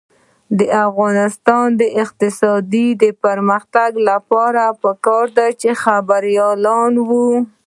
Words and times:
د 0.59 0.61
افغانستان 0.87 1.65
د 1.81 1.83
اقتصادي 2.03 2.87
پرمختګ 3.23 3.91
لپاره 4.09 4.63
پکار 4.83 5.25
ده 5.37 5.47
چې 5.61 5.69
خبریالان 5.83 6.93
وي. 7.09 7.31